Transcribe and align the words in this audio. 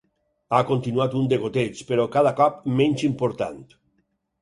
Ha 0.55 0.61
continuat 0.69 1.13
un 1.19 1.27
degoteig, 1.35 1.83
però 1.91 2.09
cada 2.19 2.35
cop 2.43 2.61
menys 2.83 3.09
important. 3.13 3.65